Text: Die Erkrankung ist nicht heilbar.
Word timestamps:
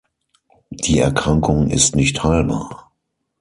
Die 0.71 0.97
Erkrankung 0.97 1.69
ist 1.69 1.95
nicht 1.95 2.23
heilbar. 2.23 2.89